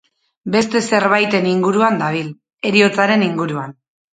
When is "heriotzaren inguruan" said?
2.71-3.79